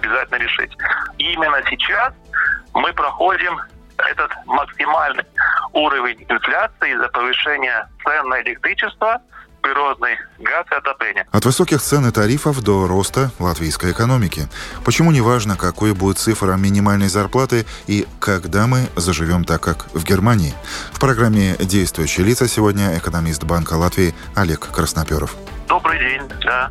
[0.00, 0.72] обязательно решить.
[1.18, 2.12] И именно сейчас
[2.74, 3.58] мы проходим
[3.98, 5.24] этот максимальный
[5.72, 9.20] уровень инфляции из-за повышения цен на электричество,
[9.60, 11.26] природный газ и отопление.
[11.30, 14.48] От высоких цен и тарифов до роста латвийской экономики.
[14.86, 20.02] Почему не важно, какой будет цифра минимальной зарплаты и когда мы заживем так, как в
[20.02, 20.54] Германии?
[20.92, 25.36] В программе «Действующие лица» сегодня экономист Банка Латвии Олег Красноперов.
[25.68, 26.70] Добрый день, да.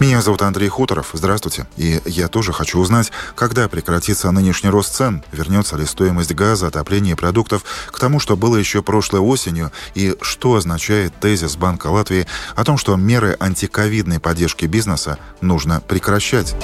[0.00, 1.10] Меня зовут Андрей Хуторов.
[1.12, 1.66] Здравствуйте.
[1.76, 7.12] И я тоже хочу узнать, когда прекратится нынешний рост цен, вернется ли стоимость газа, отопления
[7.12, 12.26] и продуктов к тому, что было еще прошлой осенью, и что означает тезис Банка Латвии
[12.56, 16.56] о том, что меры антиковидной поддержки бизнеса нужно прекращать.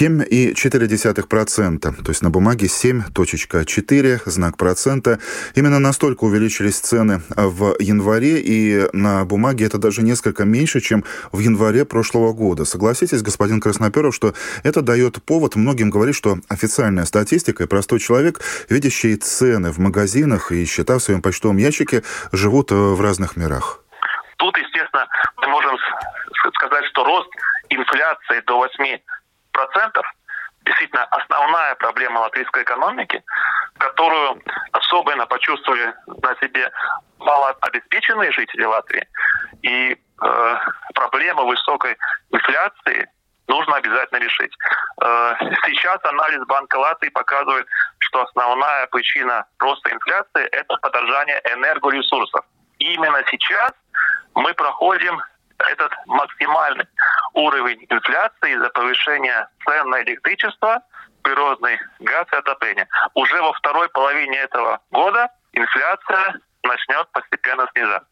[0.00, 5.20] 7,4%, то есть на бумаге 7.4, знак процента.
[5.54, 11.38] Именно настолько увеличились цены в январе, и на бумаге это даже несколько меньше, чем в
[11.38, 12.64] январе прошлого года.
[12.64, 18.40] Согласитесь, господин Красноперов, что это дает повод многим говорить, что официальная статистика и простой человек,
[18.68, 23.80] видящий цены в магазинах и счета в своем почтовом ящике, живут э, в разных мирах.
[24.38, 25.76] Тут, естественно, мы можем
[26.54, 27.28] сказать, что рост
[27.70, 29.23] инфляции до 8 процентов
[30.64, 33.22] действительно основная проблема латвийской экономики,
[33.78, 36.70] которую особенно почувствовали на себе
[37.18, 39.06] малообеспеченные жители Латвии.
[39.62, 40.56] И э,
[40.94, 41.96] проблема высокой
[42.30, 43.08] инфляции
[43.48, 44.52] нужно обязательно решить.
[45.02, 45.34] Э,
[45.66, 47.66] сейчас анализ Банка Латвии показывает,
[47.98, 52.44] что основная причина роста инфляции– это подорожание энергоресурсов.
[52.78, 53.72] Именно сейчас
[54.34, 55.20] мы проходим
[55.58, 56.86] этот максимальный
[57.34, 60.82] уровень инфляции из-за повышения цен на электричество,
[61.22, 62.88] природный газ и отопление.
[63.14, 68.08] Уже во второй половине этого года инфляция начнет постепенно снижаться.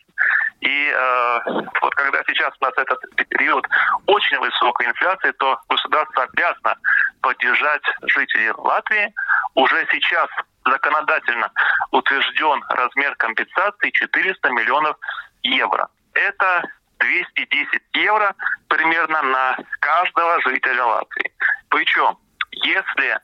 [0.60, 1.38] И э,
[1.80, 3.66] вот когда сейчас у нас этот период
[4.06, 6.76] очень высокой инфляции, то государство обязано
[7.20, 9.12] поддержать жителей Латвии.
[9.54, 10.28] Уже сейчас
[10.64, 11.50] законодательно
[11.90, 14.96] утвержден размер компенсации 400 миллионов
[15.42, 15.88] евро.
[16.14, 16.62] Это
[17.02, 18.34] 210 евро
[18.68, 21.32] примерно на каждого жителя Латвии.
[21.68, 22.16] Причем,
[22.50, 23.18] если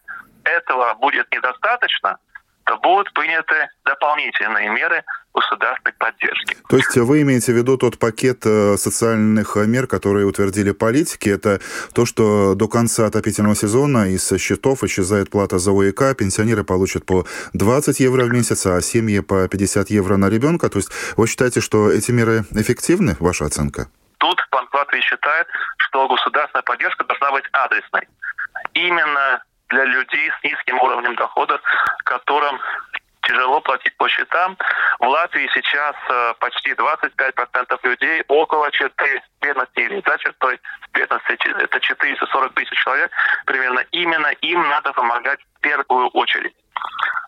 [0.45, 2.19] этого будет недостаточно,
[2.69, 5.03] то будут приняты дополнительные меры
[5.33, 6.57] государственной поддержки.
[6.69, 11.61] То есть вы имеете в виду тот пакет э, социальных мер, которые утвердили политики, это
[11.95, 17.25] то, что до конца отопительного сезона из счетов исчезает плата за ОЭК, пенсионеры получат по
[17.55, 20.69] 20 евро в месяц, а семьи по 50 евро на ребенка.
[20.69, 23.89] То есть вы считаете, что эти меры эффективны, ваша оценка?
[24.19, 24.39] Тут
[24.79, 25.47] Латвии считает,
[25.79, 28.09] что государственная поддержка должна быть адресной.
[28.75, 31.61] Именно для людей с низким уровнем дохода,
[32.05, 32.59] которым
[33.29, 34.57] тяжело платить по счетам.
[34.99, 40.61] В Латвии сейчас э, почти 25% людей около черты бедности или за чертой
[40.93, 41.39] бедности.
[41.63, 43.11] Это 440 тысяч человек
[43.45, 43.85] примерно.
[43.93, 46.55] Именно им надо помогать в первую очередь.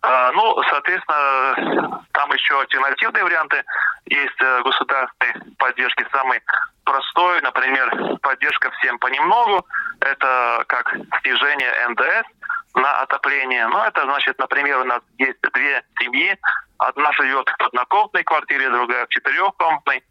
[0.03, 3.63] А, ну, соответственно, там еще альтернативные варианты
[4.07, 6.07] есть э, государственной поддержки.
[6.13, 6.41] Самый
[6.85, 9.67] простой, например, поддержка всем понемногу.
[10.01, 12.27] Это как снижение НДС
[12.75, 13.67] на отопление.
[13.69, 16.39] Ну, это значит, например, у нас есть две семьи.
[16.79, 20.03] Одна живет в однокомнатной квартире, другая в четырехкомнатной.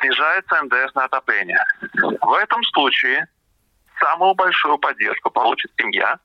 [0.00, 1.62] Снижается НДС на отопление.
[2.20, 3.26] В этом случае
[4.00, 6.18] самую большую поддержку получит семья,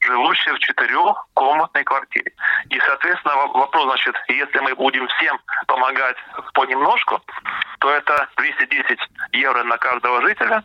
[0.00, 2.32] живущая в четырехкомнатной квартире.
[2.70, 6.16] И, соответственно, вопрос, значит, если мы будем всем помогать
[6.54, 7.20] понемножку,
[7.80, 8.98] то это 210
[9.32, 10.62] евро на каждого жителя.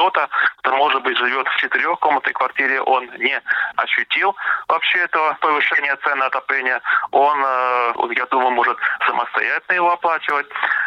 [0.00, 0.30] Кто-то,
[0.60, 3.38] кто, может быть, живет в четырехкомнатной квартире, он не
[3.76, 4.34] ощутил
[4.66, 6.80] вообще этого повышения цен на отопление.
[7.10, 10.46] Он, э, я думаю, может самостоятельно его оплачивать.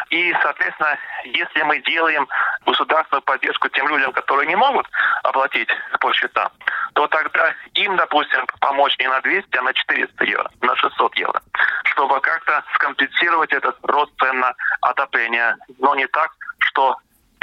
[0.10, 2.28] И, соответственно, если мы делаем
[2.66, 4.88] государственную поддержку тем людям, которые не могут
[5.22, 5.70] оплатить
[6.00, 6.50] по счетам,
[6.94, 11.40] то тогда им, допустим, помочь не на 200, а на 400 евро, на 600 евро,
[11.84, 15.56] чтобы как-то скомпенсировать этот рост цен на отопление.
[15.78, 16.98] Но не так, что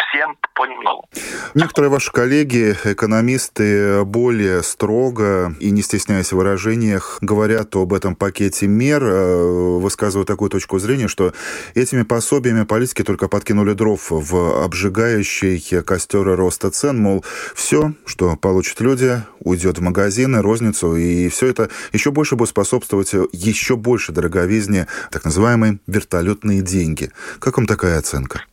[0.08, 1.08] всем понемногу.
[1.54, 8.66] Некоторые ваши коллеги, экономисты, более строго и не стесняясь в выражениях, говорят об этом пакете
[8.66, 11.32] мер, э, высказывают такую точку зрения, что
[11.74, 17.24] этими пособиями политики только подкинули дров в обжигающий костер роста цен, мол,
[17.54, 23.12] все, что получат люди, уйдет в магазины, розницу, и все это еще больше будет способствовать
[23.32, 27.10] еще больше дороговизне так называемые вертолетные деньги.
[27.38, 28.44] Как вам такая оценка?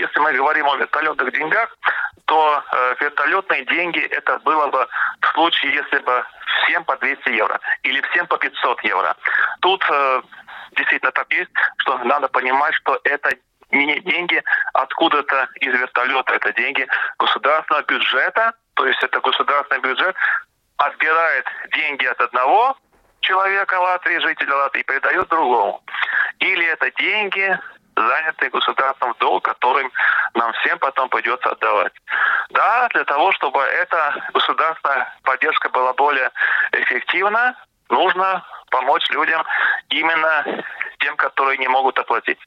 [0.00, 1.76] Если мы говорим о вертолетных деньгах,
[2.24, 4.88] то э, вертолетные деньги это было бы
[5.20, 6.24] в случае, если бы
[6.62, 9.14] всем по 200 евро или всем по 500 евро.
[9.60, 10.22] Тут э,
[10.72, 13.30] действительно так есть, что надо понимать, что это
[13.72, 14.42] не деньги
[14.72, 16.86] откуда-то из вертолета, это деньги
[17.18, 20.16] государственного бюджета, то есть это государственный бюджет
[20.78, 21.44] отбирает
[21.76, 22.74] деньги от одного
[23.20, 25.82] человека Латвии, жителя Латвии, передает другому.
[26.38, 27.58] Или это деньги,
[27.96, 29.90] занятые государством долг, которым
[30.34, 31.92] нам всем потом придется отдавать.
[32.50, 36.30] Да, для того, чтобы эта государственная поддержка была более
[36.72, 37.56] эффективна,
[37.88, 39.44] нужно помочь людям
[39.88, 40.44] именно
[41.00, 42.38] тем, которые не могут оплатить.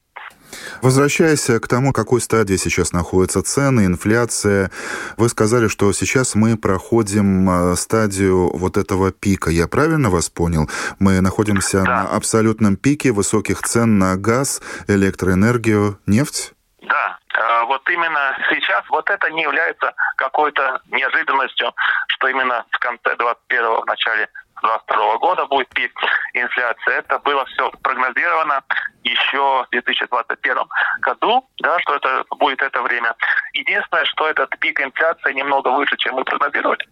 [0.81, 4.69] Возвращаясь к тому, какой стадии сейчас находятся цены, инфляция,
[5.17, 9.49] вы сказали, что сейчас мы проходим э, стадию вот этого пика.
[9.49, 10.69] Я правильно вас понял?
[10.99, 12.03] Мы находимся да.
[12.03, 16.53] на абсолютном пике высоких цен на газ, электроэнергию, нефть?
[16.81, 21.73] Да, э, вот именно сейчас вот это не является какой-то неожиданностью,
[22.07, 24.29] что именно в конце 21-го, в начале
[24.61, 25.91] 2022 года будет пик
[26.33, 26.93] инфляции.
[26.97, 28.63] Это было все прогнозировано
[29.03, 30.55] еще в 2021
[31.01, 33.15] году, да, что это будет это время.
[33.53, 36.85] Единственное, что этот пик инфляции немного выше, чем мы прогнозировали.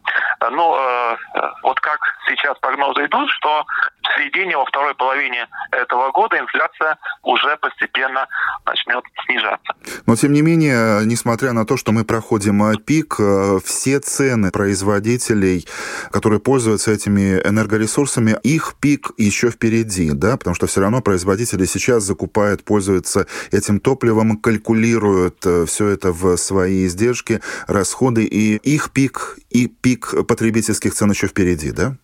[0.51, 1.17] Ну, э,
[1.63, 3.65] вот как сейчас прогнозы идут, что
[4.03, 8.27] в середине, во второй половине этого года инфляция уже постепенно
[8.65, 9.73] начнет снижаться.
[10.05, 14.51] Но, тем не менее, несмотря на то, что мы проходим э, пик, э, все цены
[14.51, 15.67] производителей,
[16.11, 22.03] которые пользуются этими энергоресурсами, их пик еще впереди, да, потому что все равно производители сейчас
[22.03, 29.37] закупают, пользуются этим топливом, калькулируют э, все это в свои издержки, расходы, и их пик,
[29.49, 31.95] и пик потребительских цен еще впереди, да?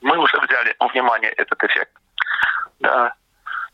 [0.00, 1.92] Мы уже взяли внимание этот эффект.
[2.80, 3.14] Да.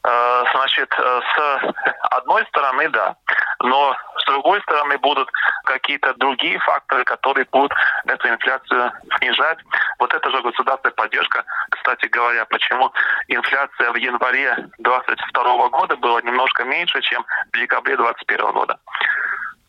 [0.09, 1.75] Э, значит, э, с
[2.13, 3.15] одной стороны, да,
[3.61, 5.31] но с другой стороны будут
[5.65, 7.73] какие-то другие факторы, которые будут
[8.07, 9.59] эту инфляцию снижать.
[9.99, 11.45] Вот это же государственная поддержка.
[11.71, 12.91] Кстати говоря, почему
[13.27, 18.79] инфляция в январе 2022 года была немножко меньше, чем в декабре 2021 года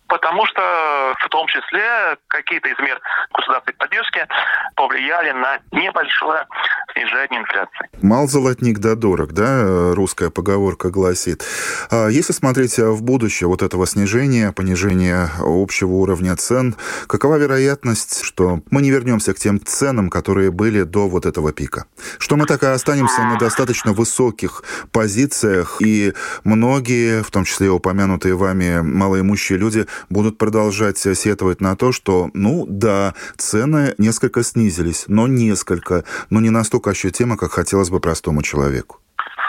[0.10, 3.00] потому что в том числе какие-то из мер
[3.32, 4.28] государственной поддержки
[4.76, 6.46] повлияли на небольшое
[6.94, 7.90] снижение инфляции.
[8.02, 11.44] Мал золотник да дорог, да, русская поговорка гласит.
[11.90, 16.76] А если смотреть в будущее вот этого снижения, понижения общего уровня цен,
[17.08, 21.86] какова вероятность, что мы не вернемся к тем ценам, которые были до вот этого пика?
[22.18, 26.14] Что мы так и останемся на достаточно высоких позициях, и
[26.44, 32.66] многие, в том числе упомянутые вами малоимущие люди, будут продолжать сетовать на то, что, ну
[32.68, 39.00] да, цены несколько снизились, но несколько, но не настолько ощутимо, как хотелось бы простому человеку.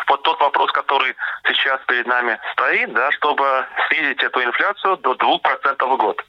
[0.08, 1.14] Вот тот вопрос, который
[1.46, 6.25] сейчас перед нами стоит, да, чтобы снизить эту инфляцию до 2% в год.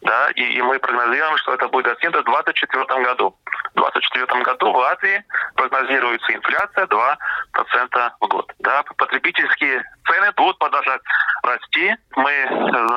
[0.00, 3.36] Да, и, и мы прогнозируем, что это будет достигнуто в 2024 году.
[3.74, 5.24] В 2024 году в Латвии
[5.56, 8.52] прогнозируется инфляция 2% в год.
[8.60, 11.00] Да, потребительские цены будут продолжать
[11.42, 11.96] расти.
[12.14, 12.32] Мы,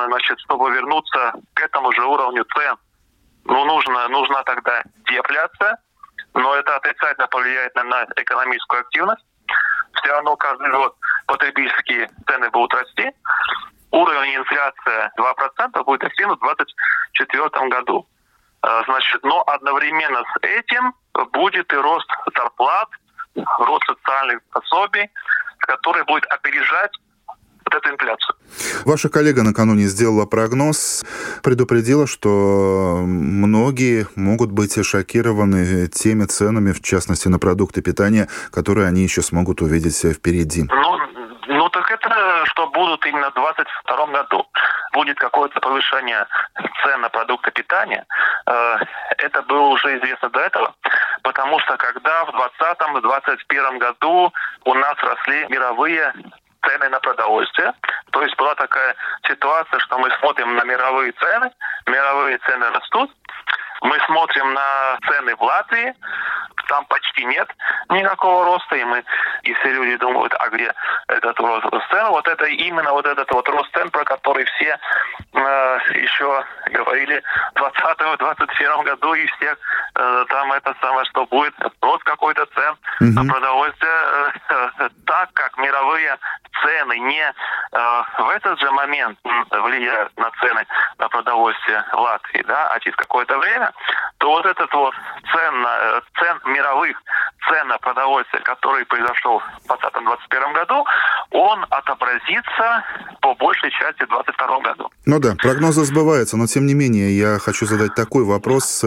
[0.06, 2.76] значит, чтобы вернуться к этому же уровню цен,
[3.44, 5.78] ну, нужно, нужна тогда дефляция,
[6.34, 9.24] но это отрицательно повлияет на, экономическую активность.
[9.94, 10.96] Все равно каждый год
[11.26, 13.10] потребительские цены будут расти.
[13.90, 18.08] Уровень инфляции 2% будет достигнут в 2024 году.
[18.62, 20.94] А, значит, но одновременно с этим
[21.32, 22.88] будет и рост зарплат,
[23.58, 25.10] рост социальных пособий,
[25.58, 26.92] который будет опережать
[27.72, 28.36] вот эту инфляцию.
[28.84, 31.04] Ваша коллега накануне сделала прогноз,
[31.42, 39.02] предупредила, что многие могут быть шокированы теми ценами, в частности на продукты питания, которые они
[39.02, 40.64] еще смогут увидеть впереди.
[40.64, 40.98] Ну,
[41.48, 44.46] ну так это что будут именно в 2022 году.
[44.92, 46.26] Будет какое-то повышение
[46.82, 48.04] цен на продукты питания.
[48.46, 48.76] Э,
[49.18, 50.74] это было уже известно до этого,
[51.22, 52.30] потому что когда в
[53.00, 54.32] 2020-2021 году
[54.64, 56.12] у нас росли мировые
[56.66, 57.72] цены на продовольствие.
[58.10, 58.94] То есть была такая
[59.26, 61.50] ситуация, что мы смотрим на мировые цены,
[61.86, 63.10] мировые цены растут,
[63.82, 65.94] мы смотрим на цены в Латвии,
[66.68, 67.48] там почти нет
[67.90, 69.04] никакого роста, и мы,
[69.42, 70.72] если люди думают, а где
[71.08, 74.78] этот рост цен, вот это именно вот этот вот рост цен, про который все
[75.32, 77.22] э, еще говорили
[77.54, 79.56] в 2020-2021 году, и все
[79.94, 83.12] э, там это самое, что будет рост какой-то цен mm-hmm.
[83.12, 84.30] на продовольствие, э,
[84.78, 86.18] э, так как мировые
[86.60, 89.18] цены не э, в этот же момент
[89.50, 90.66] влияют на цены
[90.98, 93.72] на продовольствие Латвии, да, а через какое-то время,
[94.18, 94.94] то вот этот вот
[95.32, 96.96] цен, э, цен мировых
[97.48, 100.84] цен на продовольствие, который произошел в 2020-2021 году,
[101.30, 102.84] он отобразится
[103.20, 104.90] по большей части в 2022 году.
[105.06, 108.84] Ну да, прогнозы сбываются, но тем не менее я хочу задать такой вопрос.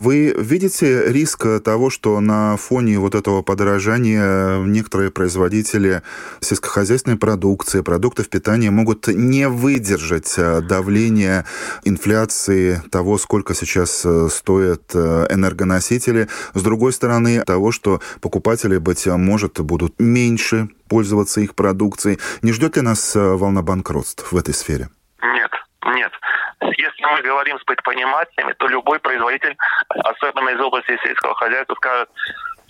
[0.00, 6.02] Вы видите риск того, что на фоне вот этого подорожания некоторые производители
[7.04, 11.44] сельскохозяйственной продукции, продуктов питания могут не выдержать э, давления
[11.84, 16.28] инфляции того, сколько сейчас э, стоят э, энергоносители.
[16.54, 22.18] С другой стороны, того, что покупатели, быть может, будут меньше пользоваться их продукцией.
[22.42, 24.88] Не ждет ли нас волна банкротств в этой сфере?
[25.22, 25.50] Нет,
[25.94, 26.12] нет.
[26.60, 29.56] Если мы говорим с предпринимателями, то любой производитель,
[29.88, 32.08] особенно из области сельского хозяйства, скажет,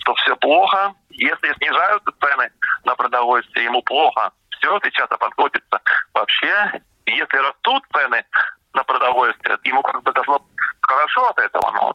[0.05, 0.93] что все плохо.
[1.09, 2.49] Если снижаются цены
[2.83, 4.31] на продовольствие, ему плохо.
[4.51, 5.81] Все, сейчас обанкротится.
[6.13, 8.23] Вообще, если растут цены
[8.73, 10.45] на продовольствие, ему как бы должно
[10.81, 11.93] хорошо от этого, но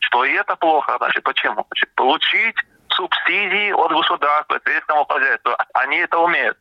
[0.00, 0.96] что и это плохо.
[0.98, 1.66] Значит, почему?
[1.70, 2.56] Значит, получить
[2.90, 5.52] субсидии от государства, сельскому хозяйству.
[5.74, 6.58] Они это умеют.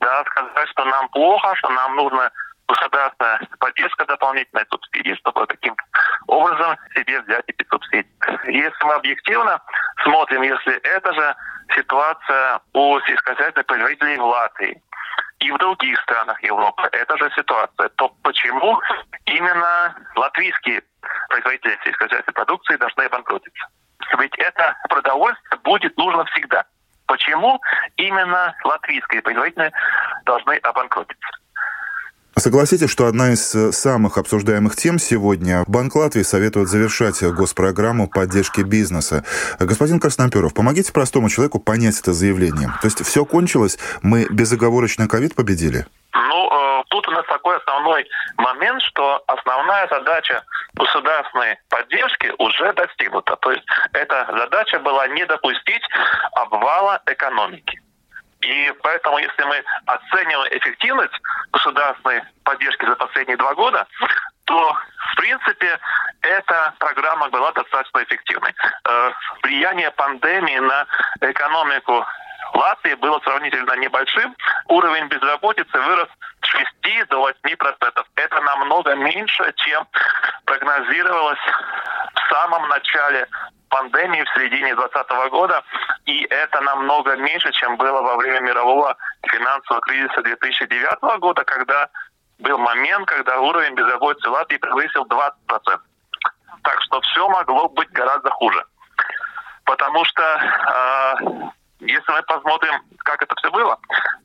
[0.00, 2.30] Да, сказать, что нам плохо, что нам нужно
[2.68, 5.82] государство поддержка дополнительной субсидии, чтобы каким-то
[6.26, 8.10] образом себе взять эти субсидии.
[8.46, 9.60] Если мы объективно
[10.02, 11.36] смотрим, если это же
[11.74, 14.82] ситуация у сельскохозяйственных производителей в Латвии
[15.40, 18.80] и в других странах Европы, это же ситуация, то почему
[19.26, 20.82] именно латвийские
[21.28, 23.66] производители сельскохозяйственной продукции должны обанкротиться?
[24.18, 26.64] Ведь это продовольствие будет нужно всегда.
[27.06, 27.60] Почему
[27.96, 29.72] именно латвийские производители
[30.24, 31.33] должны обанкротиться?
[32.44, 38.60] Согласитесь, что одна из э, самых обсуждаемых тем сегодня– Банк Латвии советует завершать госпрограмму поддержки
[38.60, 39.24] бизнеса.
[39.58, 42.68] Господин Красноперов, помогите простому человеку понять это заявление.
[42.82, 45.86] То есть все кончилось, мы безоговорочно ковид победили?
[46.12, 48.04] Ну, э, тут у нас такой основной
[48.36, 53.36] момент, что основная задача государственной поддержки уже достигнута.
[53.36, 55.82] То есть эта задача была не допустить
[56.34, 57.80] обвала экономики.
[58.44, 61.14] И поэтому, если мы оцениваем эффективность
[61.52, 63.86] государственной поддержки за последние два года,
[64.44, 64.76] то,
[65.12, 65.78] в принципе,
[66.20, 68.54] эта программа была достаточно эффективной.
[68.86, 70.86] Э, влияние пандемии на
[71.20, 72.06] экономику
[72.52, 74.36] Латвии было сравнительно небольшим.
[74.66, 76.08] Уровень безработицы вырос
[76.42, 78.06] с 6 до 8 процентов.
[78.16, 79.86] Это намного меньше, чем
[80.44, 81.40] прогнозировалось
[82.24, 83.28] в самом начале
[83.68, 85.62] пандемии в середине 2020 года,
[86.06, 91.88] и это намного меньше, чем было во время мирового финансового кризиса 2009 года, когда
[92.38, 95.80] был момент, когда уровень безработицы Латвии превысил 20%.
[96.62, 98.64] Так что все могло быть гораздо хуже.
[99.64, 101.14] Потому что э,
[101.80, 103.78] если мы посмотрим, как это все было,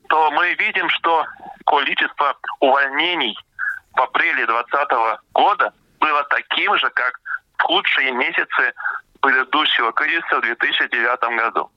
[0.08, 1.26] то мы видим, что
[1.66, 3.36] количество увольнений
[3.94, 7.14] в апреле 2020 года было таким же, как
[7.62, 8.72] худшие месяцы
[9.20, 11.70] предыдущего кризиса в 2009 году.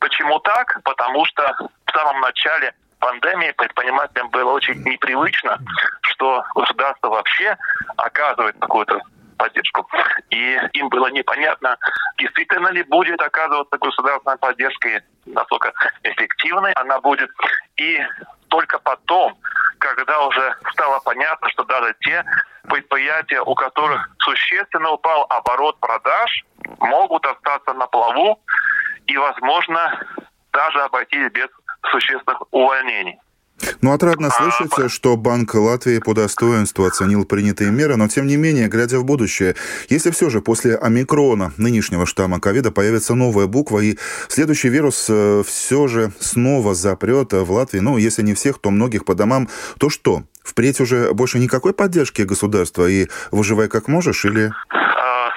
[0.00, 0.82] Почему так?
[0.84, 1.42] Потому что
[1.86, 5.58] в самом начале пандемии предпринимателям было очень непривычно,
[6.02, 7.56] что государство вообще
[7.96, 9.00] оказывает какую-то
[9.36, 9.88] поддержку.
[10.30, 11.76] И им было непонятно,
[12.18, 15.72] действительно ли будет оказываться государственная поддержка и насколько
[16.04, 17.30] эффективной она будет.
[17.76, 18.00] И
[18.52, 19.34] только потом,
[19.78, 22.22] когда уже стало понятно, что даже те
[22.68, 26.44] предприятия, у которых существенно упал оборот продаж,
[26.78, 28.38] могут остаться на плаву
[29.06, 29.98] и, возможно,
[30.52, 31.48] даже обойтись без
[31.90, 33.18] существенных увольнений.
[33.80, 38.36] Ну, отрадно слышать, а, что Банк Латвии по достоинству оценил принятые меры, но, тем не
[38.36, 39.54] менее, глядя в будущее,
[39.88, 45.42] если все же после омикрона, нынешнего штамма ковида, появится новая буква, и следующий вирус э,
[45.46, 49.90] все же снова запрет в Латвии, ну, если не всех, то многих по домам, то
[49.90, 50.22] что?
[50.44, 54.52] Впредь уже больше никакой поддержки государства и выживай как можешь, или...
[54.70, 55.30] А,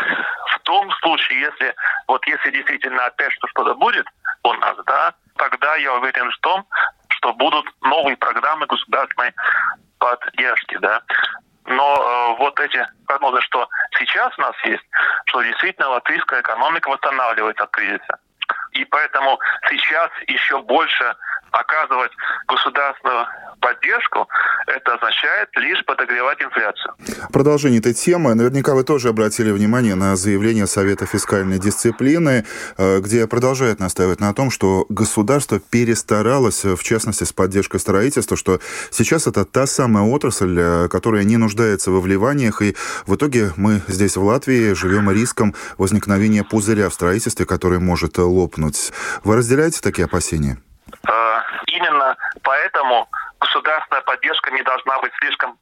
[0.55, 1.73] в том случае, если
[2.07, 4.05] вот если действительно опять что-то будет
[4.43, 6.65] у нас, да, тогда я уверен в том,
[7.25, 9.33] что будут новые программы государственной
[9.97, 11.01] поддержки, да.
[11.65, 13.67] Но э, вот эти прогнозы, что
[13.97, 14.83] сейчас у нас есть,
[15.25, 18.19] что действительно латвийская экономика восстанавливается от кризиса.
[18.73, 19.39] И поэтому
[19.69, 21.15] сейчас еще больше
[21.55, 22.11] оказывать
[22.47, 23.25] государственную
[23.59, 24.27] поддержку,
[24.67, 26.93] это означает лишь подогревать инфляцию.
[27.31, 28.35] Продолжение этой темы.
[28.35, 32.45] Наверняка вы тоже обратили внимание на заявление Совета фискальной дисциплины,
[32.77, 38.59] э, где продолжает настаивать на том, что государство перестаралось, в частности, с поддержкой строительства, что
[38.91, 42.75] сейчас это та самая отрасль, э, которая не нуждается во вливаниях, и
[43.07, 48.91] в итоге мы здесь, в Латвии, живем риском возникновения пузыря в строительстве, который может лопнуть.
[49.23, 50.59] Вы разделяете такие опасения?
[51.85, 53.07] Именно поэтому
[53.39, 55.57] государственная поддержка не должна быть слишком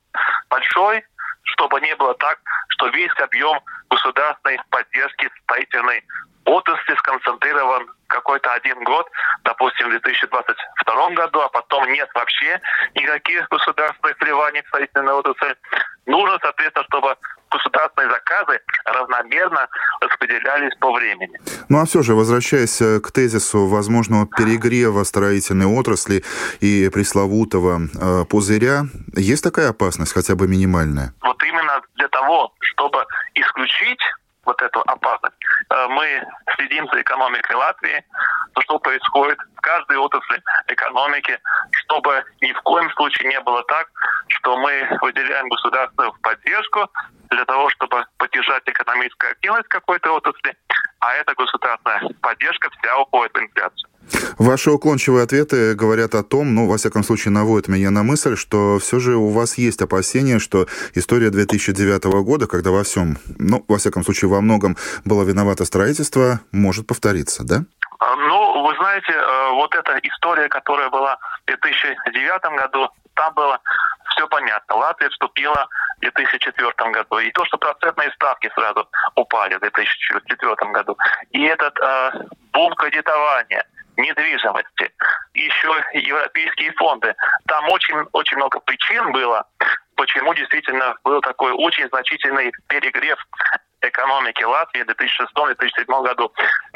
[0.50, 1.04] большой,
[1.44, 2.40] чтобы не было так,
[2.70, 6.04] что весь объем государственной поддержки строительной
[6.46, 9.10] отрасли сконцентрирован какой-то один год,
[9.44, 12.62] допустим, в 2022 году, а потом нет вообще
[12.96, 15.56] никаких государственных вливаний в строительную отрасль.
[16.06, 17.16] Нужно, соответственно, чтобы
[17.50, 19.68] государственные заказы равномерно
[20.02, 21.40] распределялись по времени.
[21.70, 26.24] Ну а все же, возвращаясь э, к тезису возможного перегрева строительной отрасли
[26.62, 28.84] и пресловутого э, пузыря,
[29.16, 31.14] есть такая опасность, хотя бы минимальная?
[31.22, 33.06] Вот именно для того, чтобы
[33.36, 34.02] исключить
[34.46, 35.36] вот эту опасность.
[35.70, 36.24] Э, мы
[36.56, 38.04] следим за экономикой Латвии,
[38.54, 41.40] то, что происходит в каждой отрасли экономики,
[41.72, 43.88] чтобы ни в коем случае не было так,
[44.28, 46.90] что мы выделяем государственную поддержку
[47.36, 50.56] для того, чтобы поддержать экономическую активность какой-то отрасли,
[51.00, 53.90] а эта государственная поддержка вся уходит в инфляцию.
[54.38, 58.78] Ваши уклончивые ответы говорят о том, ну, во всяком случае, наводят меня на мысль, что
[58.80, 63.78] все же у вас есть опасения, что история 2009 года, когда во всем, ну, во
[63.78, 64.76] всяком случае, во многом
[65.06, 67.64] было виновато строительство, может повториться, да?
[68.00, 73.60] А, ну, вы знаете, э, вот эта история, которая была в 2009 году, там было
[74.16, 74.76] все понятно.
[74.76, 75.68] Латвия вступила
[76.12, 77.20] 2004 году.
[77.20, 80.98] И то, что процентные ставки сразу упали в 2004 году.
[81.32, 82.12] И этот э,
[82.52, 83.66] бум кредитования,
[83.98, 84.92] недвижимости,
[85.34, 87.16] еще европейские фонды.
[87.48, 89.46] Там очень, очень много причин было,
[89.96, 93.18] почему действительно был такой очень значительный перегрев
[93.82, 96.32] экономики Латвии в 2006-2007 году.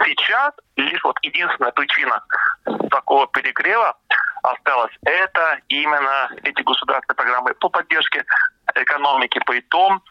[0.05, 2.21] Сейчас лишь вот единственная причина
[2.91, 3.97] такого перегрева
[4.43, 8.23] осталась, это именно эти государственные программы по поддержке
[8.75, 9.39] экономики.
[9.45, 10.01] При том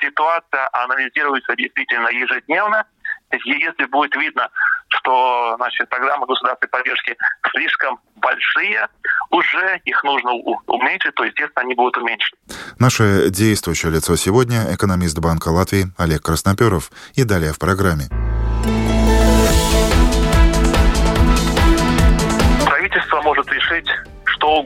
[0.00, 2.84] ситуация анализируется действительно ежедневно.
[3.32, 4.48] Если будет видно,
[4.88, 7.16] что значит, программы государственной поддержки
[7.50, 8.88] слишком большие,
[9.30, 12.38] уже их нужно уменьшить, то, естественно, они будут уменьшены.
[12.78, 16.90] Наше действующее лицо сегодня– экономист Банка Латвии Олег Красноперов.
[17.14, 18.25] И далее в программе.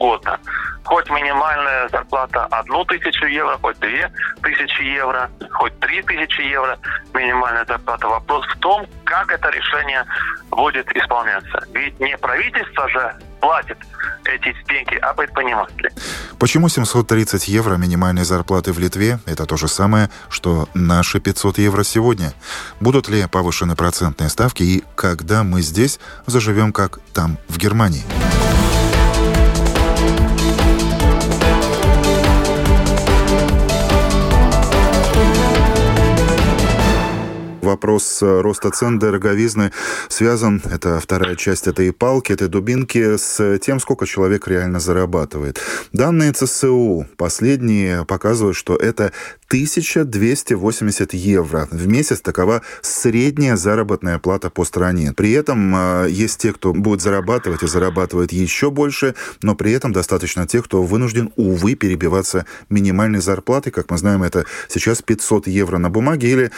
[0.01, 0.39] Угодно.
[0.83, 4.11] Хоть минимальная зарплата одну тысячу евро, хоть две
[4.41, 6.77] тысячи евро, хоть три тысячи евро
[7.13, 8.07] минимальная зарплата.
[8.07, 10.03] Вопрос в том, как это решение
[10.49, 11.63] будет исполняться.
[11.73, 13.77] Ведь не правительство же платит
[14.25, 15.91] эти деньги, а предприниматели.
[16.39, 21.83] Почему 730 евро минимальной зарплаты в Литве– это то же самое, что наши 500 евро
[21.83, 22.33] сегодня?
[22.79, 28.03] Будут ли повышены процентные ставки и когда мы здесь заживем, как там, в Германии?
[37.71, 39.71] Вопрос э, роста цен дороговизны
[40.09, 45.59] связан, это вторая часть этой палки, этой дубинки, с тем, сколько человек реально зарабатывает.
[45.93, 49.13] Данные ЦСУ последние показывают, что это
[49.47, 52.21] 1280 евро в месяц.
[52.21, 55.13] Такова средняя заработная плата по стране.
[55.13, 59.93] При этом э, есть те, кто будет зарабатывать и зарабатывает еще больше, но при этом
[59.93, 63.71] достаточно тех, кто вынужден, увы, перебиваться минимальной зарплатой.
[63.71, 66.51] Как мы знаем, это сейчас 500 евро на бумаге или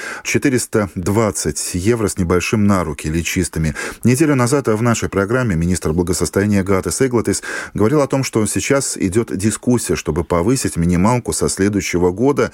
[1.04, 3.76] 420 евро с небольшим на руки или чистыми.
[4.04, 9.36] Неделю назад в нашей программе министр благосостояния Гатес Эглатис говорил о том, что сейчас идет
[9.36, 12.52] дискуссия, чтобы повысить минималку со следующего года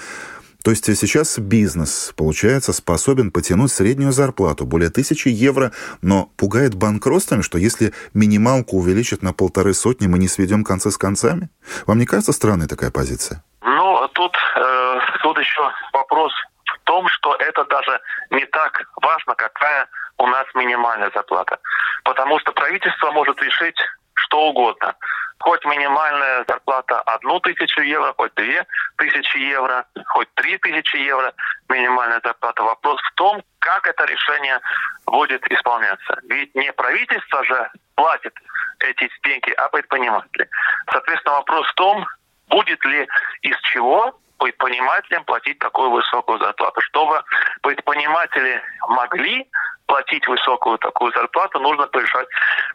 [0.61, 7.41] то есть сейчас бизнес, получается, способен потянуть среднюю зарплату более тысячи евро, но пугает банкротствами,
[7.41, 11.49] что если минималку увеличат на полторы сотни, мы не сведем концы с концами?
[11.87, 13.41] Вам не кажется странной такая позиция?
[13.61, 15.61] Ну, тут, э, тут еще
[15.93, 16.33] вопрос
[16.89, 21.59] том, что это даже не так важно, какая у нас минимальная зарплата.
[22.03, 23.77] Потому что правительство может решить
[24.15, 24.95] что угодно
[25.39, 28.65] хоть минимальная зарплата одну тысячу евро, хоть две
[28.97, 31.33] тысячи евро, хоть три тысячи евро
[31.69, 32.63] минимальная зарплата.
[32.63, 34.59] Вопрос в том, как это решение
[35.05, 36.17] будет исполняться.
[36.23, 38.33] Ведь не правительство же платит
[38.79, 40.49] эти деньги, а предприниматели.
[40.91, 42.05] Соответственно, вопрос в том,
[42.49, 43.07] будет ли
[43.41, 47.23] из чего предпринимателям платить такую высокую зарплату, чтобы
[47.61, 49.47] предприниматели могли
[49.85, 52.27] платить высокую такую зарплату, нужно повышать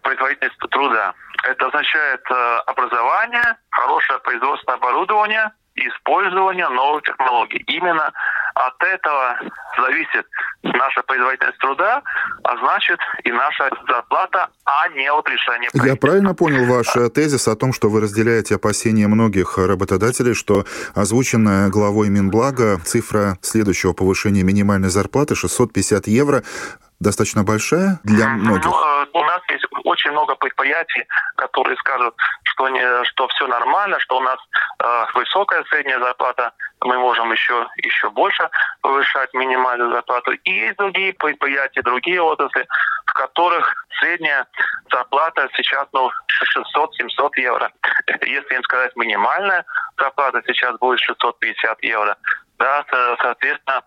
[0.03, 1.15] производительность труда.
[1.45, 7.65] Это означает э, образование, хорошее производственное оборудование, использование новых технологий.
[7.67, 8.13] Именно
[8.55, 9.37] от этого
[9.77, 10.27] зависит
[10.63, 12.03] наша производительность труда,
[12.45, 17.49] а значит и наша зарплата, а не от решения Я правильно понял ваш э, тезис
[17.49, 24.43] о том, что вы разделяете опасения многих работодателей, что озвученная главой Минблага цифра следующего повышения
[24.43, 26.45] минимальной зарплаты 650 евро
[27.01, 28.65] достаточно большая для многих?
[28.65, 33.99] Ну, э, у нас есть очень много предприятий, которые скажут, что, не, что все нормально,
[34.01, 34.39] что у нас
[34.83, 38.49] э, высокая средняя зарплата, мы можем еще, еще больше
[38.81, 40.33] повышать минимальную зарплату.
[40.33, 42.67] И есть другие предприятия, другие отрасли,
[43.07, 44.47] в которых средняя
[44.91, 46.11] зарплата сейчас ну,
[46.77, 47.71] 600-700 евро.
[48.23, 49.65] Если им сказать минимальная
[49.99, 52.17] зарплата сейчас будет 650 евро,
[52.59, 52.85] да,
[53.21, 53.83] соответственно,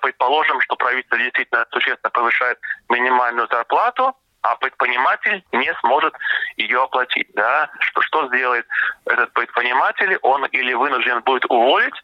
[0.00, 6.14] предположим, что правительство действительно существенно повышает минимальную зарплату, а предприниматель не сможет
[6.56, 7.28] ее оплатить.
[7.34, 7.70] Да?
[7.80, 8.66] Что, что сделает
[9.04, 10.18] этот предприниматель?
[10.22, 11.94] Он или вынужден будет уволить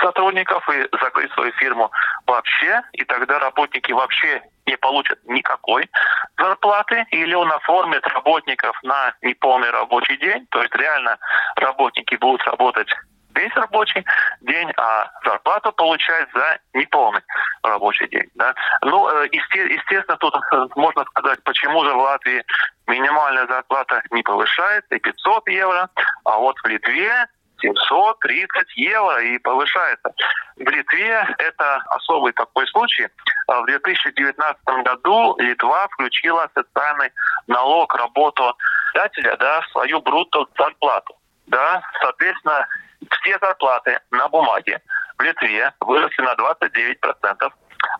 [0.00, 1.90] сотрудников и закрыть свою фирму
[2.26, 5.88] вообще, и тогда работники вообще не получат никакой
[6.36, 11.18] зарплаты, или он оформит работников на неполный рабочий день, то есть реально
[11.56, 12.88] работники будут работать
[13.34, 14.04] весь рабочий
[14.40, 17.22] день, а зарплату получать за неполный
[17.62, 18.28] рабочий день.
[18.34, 18.54] Да?
[18.82, 20.34] Ну, э, естественно, тут
[20.76, 22.44] можно сказать, почему же в Латвии
[22.86, 25.88] минимальная зарплата не повышается, и 500 евро,
[26.24, 27.26] а вот в Литве
[27.60, 30.14] 730 евро и повышается.
[30.56, 33.08] В Литве это особый такой случай.
[33.46, 37.10] А в 2019 году Литва включила социальный
[37.46, 41.16] налог работодателя да, в свою брутто зарплату.
[41.46, 42.66] Да, соответственно,
[43.10, 44.80] все зарплаты на бумаге
[45.18, 47.52] в Литве выросли на 29%,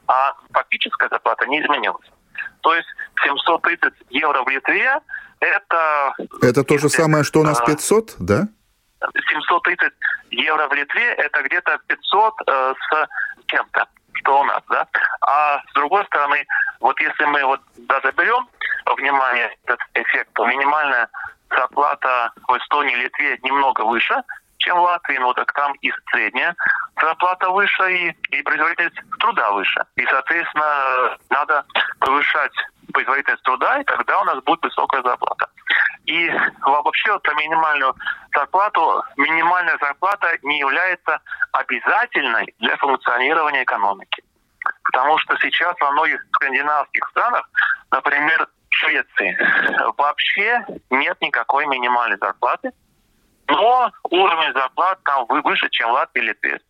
[0.08, 2.06] а фактическая зарплата не изменилась.
[2.62, 2.88] То есть
[3.22, 5.00] 730 евро в Литве
[5.40, 6.14] это...
[6.42, 8.48] Это то же самое, что у нас 500, а, да?
[9.28, 9.92] 730
[10.30, 13.08] евро в Литве это где-то 500 э, с
[13.46, 14.86] чем-то, что у нас, да?
[15.20, 16.46] А с другой стороны,
[16.80, 18.48] вот если мы вот даже берем
[18.96, 21.08] внимание этот эффект, то минимальная
[21.50, 24.22] зарплата в Эстонии и Литве немного выше,
[24.64, 26.57] чем в Латвии, но так там и средняя
[27.00, 29.85] зарплата выше, и, и производительность труда выше.
[29.96, 31.64] И, соответственно, надо
[32.00, 32.53] повышать
[32.92, 35.48] производительность труда, и тогда у нас будет высокая зарплата.
[36.07, 36.31] И
[36.62, 37.94] вообще про минимальную
[38.35, 41.20] зарплату, минимальная зарплата не является
[41.53, 44.22] обязательной для функционирования экономики.
[44.85, 47.48] Потому что сейчас во многих скандинавских странах,
[47.90, 49.37] например, Швеции,
[49.96, 52.70] вообще нет никакой минимальной зарплаты,
[53.54, 56.60] но уровень зарплат там выше, чем в Латвии или Литве.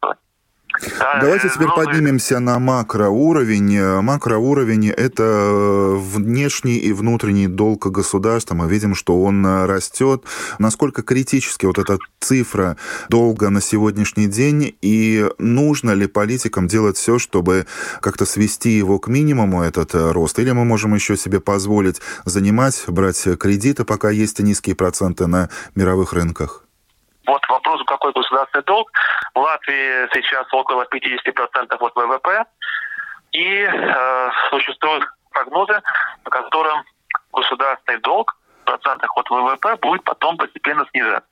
[1.20, 4.00] Давайте теперь ну, поднимемся на макроуровень.
[4.02, 8.56] Макроуровень– это внешний и внутренний долг государства.
[8.56, 10.24] Мы видим, что он растет.
[10.58, 12.76] Насколько критически вот эта цифра
[13.08, 14.76] долга на сегодняшний день?
[14.82, 17.66] И нужно ли политикам делать все, чтобы
[18.00, 20.40] как-то свести его к минимуму, этот рост?
[20.40, 26.12] Или мы можем еще себе позволить занимать, брать кредиты, пока есть низкие проценты на мировых
[26.14, 26.63] рынках?
[27.26, 28.90] Вот вопрос, какой государственный долг.
[29.34, 32.44] В Латвии сейчас около 50% от ВВП.
[33.32, 35.82] И э, существуют прогнозы,
[36.22, 36.84] по которым
[37.32, 41.28] государственный долг в процентах от ВВП будет потом постепенно снижаться.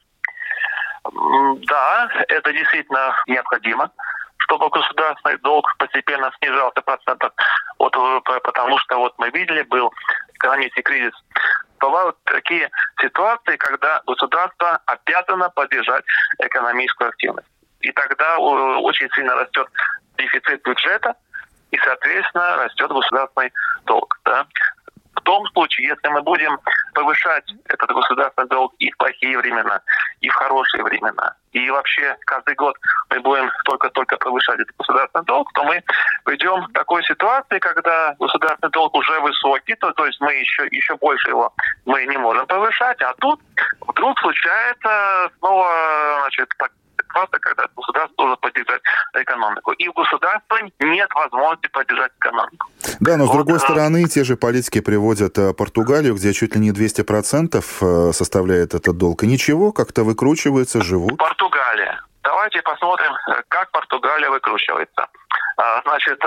[1.05, 3.91] Да, это действительно необходимо,
[4.39, 7.33] чтобы государственный долг постепенно снижался процентов
[7.79, 9.93] от ВВП, потому что вот мы видели, был
[10.35, 11.15] экономический кризис
[11.83, 16.05] бывают такие ситуации, когда государство обязано поддержать
[16.39, 17.49] экономическую активность.
[17.81, 19.67] И тогда очень сильно растет
[20.17, 21.15] дефицит бюджета,
[21.73, 23.53] и, соответственно, растет государственный
[23.87, 24.19] долг.
[24.25, 24.47] Да?
[25.23, 26.59] В том случае, если мы будем
[26.95, 29.81] повышать этот государственный долг и в плохие времена,
[30.21, 32.77] и в хорошие времена, и вообще каждый год
[33.09, 35.81] мы будем только-только повышать этот государственный долг, то мы
[36.25, 40.97] придем к такой ситуации, когда государственный долг уже высокий, то, то есть мы еще, еще
[40.97, 41.53] больше его
[41.85, 43.41] мы не можем повышать, а тут
[43.81, 45.69] вдруг случается снова
[46.23, 46.73] значит, так,
[47.13, 48.83] ситуация, когда государство должно поддержать
[49.15, 49.73] экономику.
[49.73, 52.69] И у государства нет возможности поддержать экономику.
[53.01, 53.61] Да, но с вот, другой а...
[53.61, 58.97] стороны, те же политики приводят э, Португалию, где чуть ли не 200% э, составляет этот
[58.97, 59.23] долг.
[59.23, 61.19] И ничего, как-то выкручивается, живут.
[61.19, 62.01] Португалия.
[62.23, 63.13] Давайте посмотрим,
[63.49, 65.09] как Португалия выкручивается.
[65.57, 66.23] А, значит,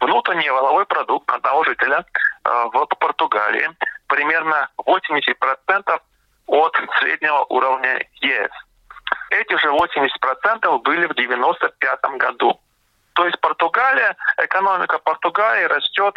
[0.00, 2.04] внутренний валовой продукт одного жителя
[2.44, 3.70] в Португалии
[4.08, 6.00] примерно 80%
[6.46, 8.50] от среднего уровня ЕС.
[9.30, 12.60] Эти же 80% были в 95 году.
[13.14, 16.14] То есть Португалия, экономика Португалии растет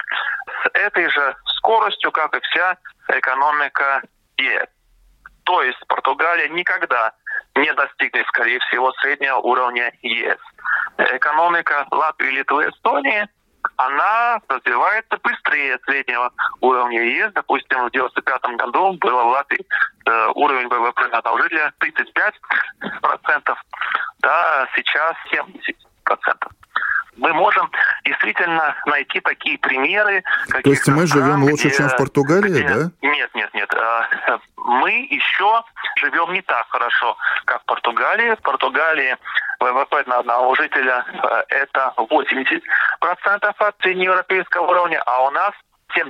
[0.64, 2.78] с этой же скоростью, как и вся
[3.10, 4.02] экономика
[4.38, 4.68] ЕС.
[5.44, 7.14] То есть Португалия никогда
[7.56, 10.40] не достигнет, скорее всего, среднего уровня ЕС.
[10.98, 13.28] Экономика Латвии, Литвы, Эстонии
[13.78, 17.32] она развивается быстрее среднего уровня ЕС.
[17.34, 19.66] Допустим, в 1995 году было в Латвии
[20.06, 23.56] э, уровень ВВП на жителя 35%,
[24.20, 25.48] да, сейчас 70%
[27.18, 27.70] мы можем
[28.06, 30.24] действительно найти такие примеры.
[30.64, 32.92] То есть мы живем лучше, где, чем в Португалии, где, да?
[33.02, 33.74] Нет, нет, нет.
[33.74, 35.64] А, мы еще
[35.98, 38.36] живем не так хорошо, как в Португалии.
[38.36, 39.18] В Португалии
[39.60, 42.62] ВВП на одного жителя э, это 80%
[43.58, 45.54] от среднеевропейского уровня, а у нас
[45.96, 46.08] 70%,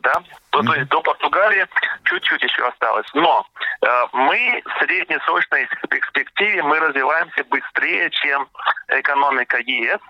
[0.00, 0.12] да?
[0.12, 0.64] Mm-hmm.
[0.64, 1.66] То есть до Португалии
[2.04, 3.06] чуть-чуть еще осталось.
[3.14, 3.46] Но
[3.80, 8.48] э, мы в среднесрочной перспективе мы развиваемся быстрее, чем
[8.88, 10.00] экономика ЕС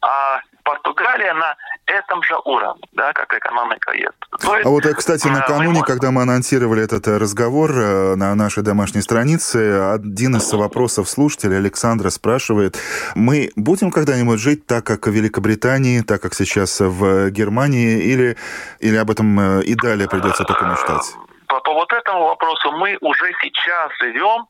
[0.00, 4.06] а Португалия на этом же уровне, да, как экономика есть.
[4.42, 5.86] есть а вот, э, кстати, накануне, мы...
[5.86, 11.56] когда мы анонсировали этот э, разговор э, на нашей домашней странице, один из вопросов слушателей,
[11.56, 12.76] Александра, спрашивает,
[13.16, 18.36] мы будем когда-нибудь жить так, как в Великобритании, так, как сейчас в Германии, или,
[18.78, 21.14] или об этом и далее придется только мечтать?
[21.48, 24.46] По, по вот этому вопросу мы уже сейчас живем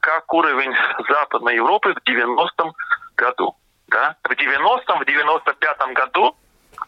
[0.00, 0.74] как уровень
[1.08, 2.72] Западной Европы в 90-м
[3.16, 3.54] году.
[3.90, 4.16] Да?
[4.22, 6.36] В 90-м, в 95-м году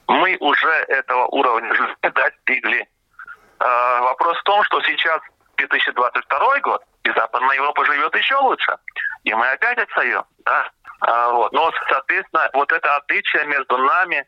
[0.07, 2.89] мы уже этого уровня жизни достигли.
[3.59, 5.21] Э, вопрос в том, что сейчас
[5.57, 8.77] 2022 год, и Западная Европа живет еще лучше.
[9.25, 10.23] И мы опять отстаем.
[10.45, 10.71] Да?
[11.07, 11.53] Э, вот.
[11.53, 14.25] Но, соответственно, вот это отличие между нами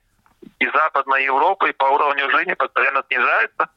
[0.59, 3.69] и Западной Европой по уровню жизни постоянно снижается.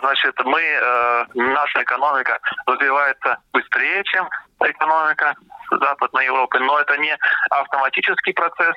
[0.00, 4.28] Значит, мы, э, наша экономика развивается быстрее, чем
[4.60, 5.34] экономика
[5.70, 7.16] Западной Европы, но это не
[7.50, 8.74] автоматический процесс,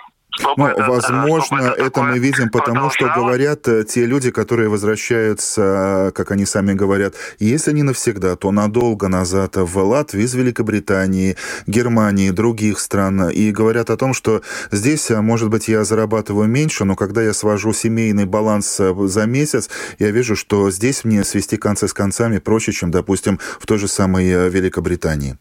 [0.55, 6.11] ну, это, возможно, это, это мы видим потому, что говорят э, те люди, которые возвращаются,
[6.13, 12.29] как они сами говорят, если не навсегда, то надолго назад в Латвию из Великобритании, Германии,
[12.29, 17.23] других стран, и говорят о том, что здесь, может быть, я зарабатываю меньше, но когда
[17.23, 21.93] я свожу семейный баланс э, за месяц, я вижу, что здесь мне свести концы с
[21.93, 25.37] концами проще, чем, допустим, в той же самой э, Великобритании.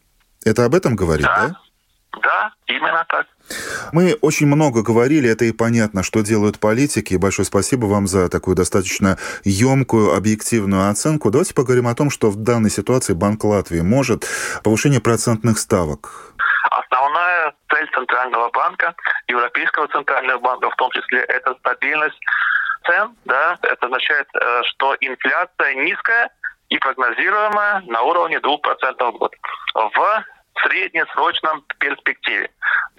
[0.46, 1.56] Это об этом говорит, да?
[2.12, 3.26] Да, да именно так.
[3.92, 7.16] Мы очень много говорили, это и понятно, что делают политики.
[7.16, 11.32] Большое спасибо вам за такую достаточно емкую, объективную оценку.
[11.32, 14.24] Давайте поговорим о том, что в данной ситуации Банк Латвии может
[14.62, 16.34] повышение процентных ставок.
[16.70, 18.94] Основная цель Центрального банка,
[19.26, 22.20] Европейского Центрального банка в том числе, это стабильность
[22.86, 23.16] цен.
[23.24, 23.58] Да?
[23.62, 26.30] Это означает, э, что инфляция низкая
[26.68, 29.34] и прогнозируемая на уровне 2% в год.
[29.74, 30.24] В
[30.60, 32.50] среднесрочном перспективе.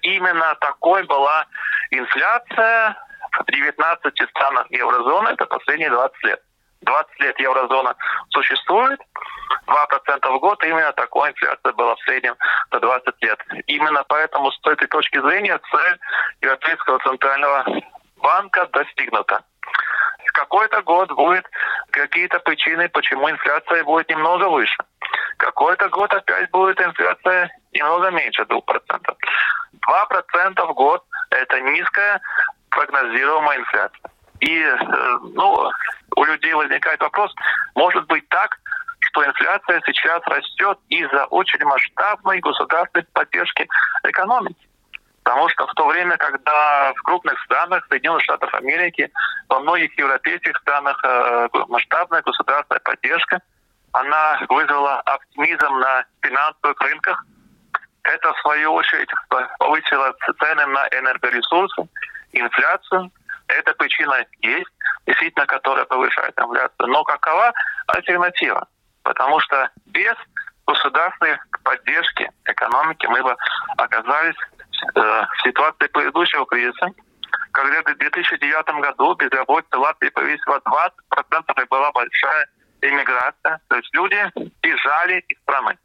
[0.02, 1.46] Именно такой была
[1.92, 2.96] инфляция
[3.40, 6.42] в 19 странах еврозоны, это последние 20 лет.
[6.82, 7.96] 20 лет еврозона
[8.30, 9.00] существует,
[9.66, 12.36] 2% в год, именно такой инфляция была в среднем
[12.72, 13.40] за 20 лет.
[13.68, 16.00] Именно поэтому с этой точки зрения цель
[16.42, 17.66] Европейского центрального
[18.18, 19.44] банка достигнута.
[20.28, 21.46] В какой-то год будет
[21.92, 24.78] какие-то причины, почему инфляция будет немного выше.
[25.38, 28.62] Какой-то год опять будет инфляция немного меньше 2%.
[29.88, 32.22] 2% в год– это низкая
[32.70, 34.12] прогнозируемая инфляция.
[34.42, 34.78] И э,
[35.34, 35.72] ну,
[36.16, 37.34] у людей возникает вопрос,
[37.76, 38.58] может быть так,
[39.00, 43.68] что инфляция сейчас растет из-за очень масштабной государственной поддержки
[44.04, 44.67] экономики.
[45.28, 49.12] Потому что в то время, когда в крупных странах Соединенных Штатов Америки,
[49.50, 53.42] во многих европейских странах э, масштабная государственная поддержка–
[53.94, 57.26] она вызвала оптимизм на финансовых рынках.
[58.04, 59.10] Это, в свою очередь,
[59.60, 61.88] повысило цены на энергоресурсы,
[62.32, 63.12] инфляцию.
[63.48, 64.70] Эта причина есть,
[65.06, 66.88] действительно, которая повышает инфляцию.
[66.88, 67.54] Но какова
[67.88, 68.68] альтернатива?
[69.04, 70.16] Потому что без
[70.68, 73.36] государственной поддержки экономики мы бы
[73.78, 74.36] оказались
[74.96, 76.92] в ситуации предыдущего кризиса,
[77.52, 82.48] когда в 2009 году безработица Латвии повысила 20% и была большая
[82.82, 85.78] иммиграция, то есть люди бежали из страны.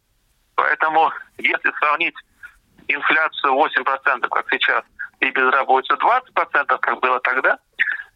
[0.54, 2.14] Поэтому, если сравнить
[2.88, 4.84] инфляцию 8%, как сейчас,
[5.20, 7.58] и безработицу 20%, как было тогда,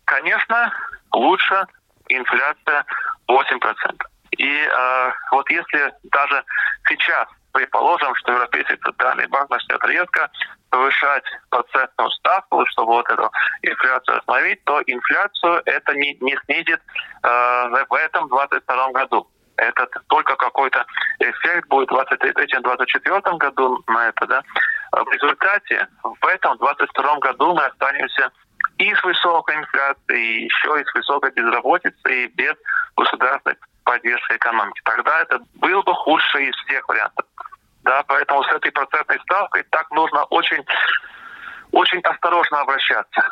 [0.04, 0.72] конечно,
[1.12, 1.66] лучше
[2.08, 2.84] инфляция
[3.28, 4.02] 8%.
[4.38, 6.44] И э, вот если даже
[6.88, 10.30] сейчас предположим, что Европейский центральный банк начнет резко
[10.68, 13.30] повышать процентную ставку, чтобы вот эту
[13.62, 16.80] инфляцию остановить, то инфляцию это не, не снизит
[17.22, 19.26] э, в этом 2022 году.
[19.56, 20.84] Это только какой-то
[21.18, 24.42] эффект будет в 2023-2024 году на это, да.
[24.92, 28.30] в результате в этом 2022 году мы останемся
[28.78, 32.54] и с высокой инфляцией, еще и с высокой безработицей, и без
[32.96, 34.80] государственной поддержки экономики.
[34.84, 37.24] Тогда это был бы худший из всех вариантов.
[37.82, 40.64] Да, поэтому с этой процентной ставкой так нужно очень,
[41.72, 43.22] очень осторожно обращаться.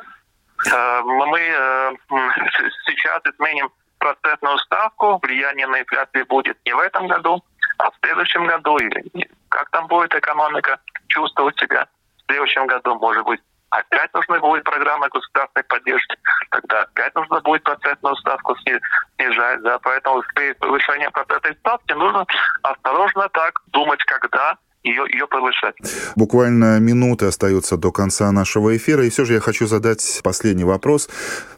[0.72, 1.92] Э, мы э,
[2.86, 7.42] сейчас изменим процентную ставку, влияние на инфляцию будет не в этом году,
[7.78, 8.78] а в следующем году.
[8.78, 10.78] И как там будет экономика
[11.08, 13.40] чувствовать себя в следующем году, может быть,
[13.78, 16.16] опять нужна будет программа государственной поддержки,
[16.50, 19.62] тогда опять нужно будет процентную ставку снижать.
[19.62, 22.24] Да, поэтому при повышении процентной ставки нужно
[22.62, 25.74] осторожно так думать, когда ее, ее повышать.
[26.14, 31.08] Буквально минуты остаются до конца нашего эфира, и все же я хочу задать последний вопрос.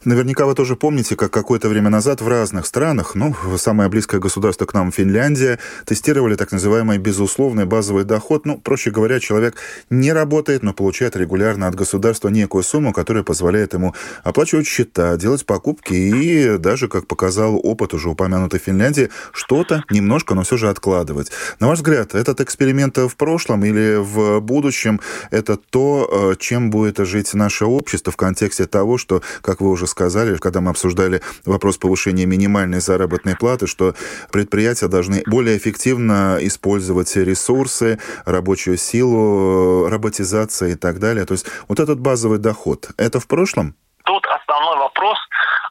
[0.05, 4.65] Наверняка вы тоже помните, как какое-то время назад в разных странах, ну, самое близкое государство
[4.65, 8.47] к нам, Финляндия, тестировали так называемый безусловный базовый доход.
[8.47, 9.57] Ну, проще говоря, человек
[9.91, 15.45] не работает, но получает регулярно от государства некую сумму, которая позволяет ему оплачивать счета, делать
[15.45, 21.33] покупки и даже, как показал опыт уже упомянутой Финляндии, что-то немножко, но все же откладывать.
[21.59, 25.01] На ваш взгляд, этот эксперимент в прошлом или в будущем
[25.31, 29.87] это то, э, чем будет жить наше общество в контексте того, что, как вы уже
[29.87, 33.95] сказали, когда мы обсуждали вопрос повышения минимальной заработной платы, что
[34.31, 41.25] предприятия должны более эффективно использовать ресурсы, рабочую силу, роботизация и так далее.
[41.25, 43.75] То есть вот этот базовый доход, это в прошлом?
[44.05, 45.19] Тут основной вопрос,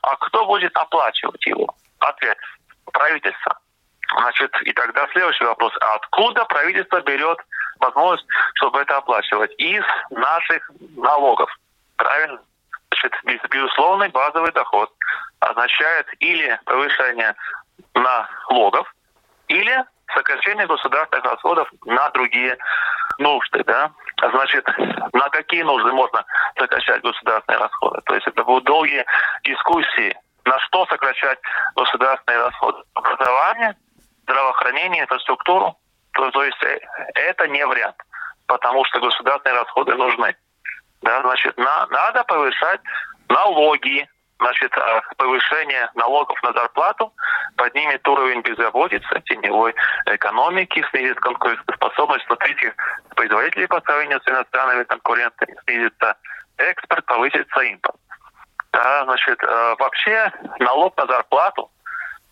[0.01, 1.67] а кто будет оплачивать его?
[1.99, 2.37] Ответ–
[2.91, 3.59] правительство.
[4.17, 5.73] Значит, и тогда следующий вопрос.
[5.81, 7.37] А откуда правительство берет
[7.79, 8.25] возможность,
[8.55, 9.53] чтобы это оплачивать?
[9.57, 11.53] Из наших налогов.
[11.97, 12.39] Правильно?
[12.91, 13.13] Значит,
[13.49, 14.89] безусловный базовый доход
[15.39, 17.35] означает или повышение
[17.93, 18.93] налогов,
[19.47, 22.57] или сокращение государственных расходов на другие
[23.19, 23.91] нужды, да.
[24.17, 24.65] Значит,
[25.13, 26.23] на какие нужды можно
[26.57, 28.01] сокращать государственные расходы?
[28.05, 29.05] То есть это будут долгие
[29.43, 31.39] дискуссии, на что сокращать
[31.75, 32.81] государственные расходы.
[32.93, 33.75] Образование,
[34.25, 35.77] здравоохранение, инфраструктуру.
[36.13, 36.79] То, то есть э,
[37.15, 37.97] это не вариант,
[38.47, 40.35] потому что государственные расходы нужны.
[41.01, 42.81] Да, значит, на, надо повышать
[43.29, 44.07] налоги,
[44.39, 47.13] значит, э, повышение налогов на зарплату
[47.57, 49.73] поднимет уровень безработицы, теневой
[50.05, 52.73] экономики, снизит конкурентоспособность внутренних
[53.15, 56.15] производителей по сравнению с иностранными конкурентами, снизится
[56.57, 57.97] экспорт, повысится импорт.
[58.71, 61.71] Да, значит, э, вообще налог на зарплату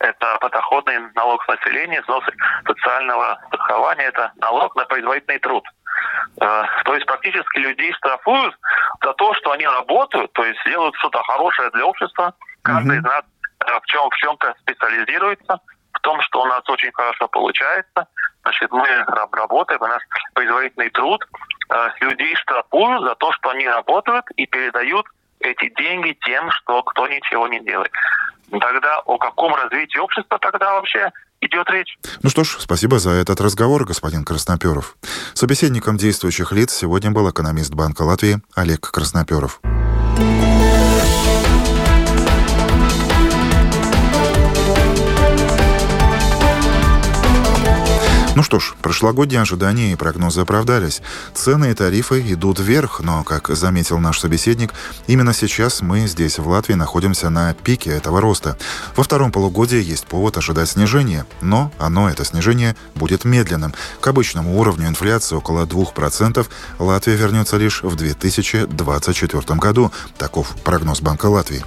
[0.04, 2.32] это подоходный налог с населения, взносы
[2.68, 5.64] социального страхования, это налог на производительный труд.
[6.42, 8.56] Э, то есть практически людей штрафуют
[9.04, 12.34] за то, что они работают, то есть делают что-то хорошее для общества.
[12.64, 13.24] Каждый из нас
[13.66, 15.60] э, в чем в чем-то специализируется,
[15.94, 18.08] в том, что у нас очень хорошо получается.
[18.44, 18.88] Значит, мы
[19.32, 20.02] работаем, у нас
[20.34, 21.24] производительный труд.
[21.70, 25.06] Э, людей штрафуют за то, что они работают и передают
[25.44, 27.92] эти деньги тем, что кто ничего не делает.
[28.52, 31.98] Тогда о каком развитии общества тогда вообще идет речь?
[32.22, 34.96] Ну что ж, спасибо за этот разговор, господин Красноперов.
[35.34, 39.60] Собеседником действующих лиц сегодня был экономист Банка Латвии Олег Красноперов.
[48.36, 51.04] Ну что ж, прошлогодние ожидания и прогнозы оправдались.
[51.36, 54.74] Цены и тарифы идут вверх, но, как заметил наш собеседник,
[55.06, 58.58] именно сейчас мы здесь, в Латвии, находимся на пике этого роста.
[58.96, 63.76] Во втором полугодии есть повод ожидать снижения, но оно, это снижение, будет медленным.
[64.02, 66.44] К обычному уровню инфляции около 2%
[66.80, 69.92] Латвия вернется лишь в 2024 году.
[70.18, 71.64] Таков прогноз Банка Латвии.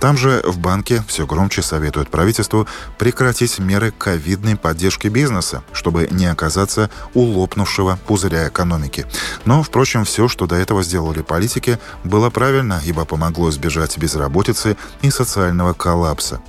[0.00, 2.66] Там же в банке все громче советуют правительству
[2.98, 9.06] прекратить меры ковидной поддержки бизнеса, чтобы не оказаться у лопнувшего пузыря экономики.
[9.44, 15.10] Но, впрочем, все, что до этого сделали политики, было правильно, ибо помогло избежать безработицы и
[15.10, 16.40] социального коллапса.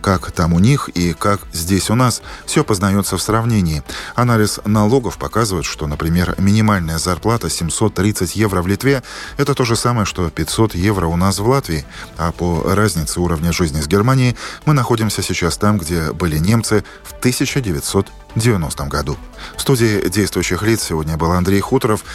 [0.00, 3.82] Как там у них и как здесь у нас, все познается в сравнении.
[4.14, 9.02] Анализ налогов показывает, что, например, минимальная зарплата 730 евро в Литве–
[9.36, 11.84] это то же самое, что 500 евро у нас в Латвии.
[12.16, 17.12] А по разнице уровня жизни с Германией мы находимся сейчас там, где были немцы в
[17.18, 19.16] 1900 1990 году.
[19.56, 22.04] В студии действующих лиц сегодня был Андрей Хуторов.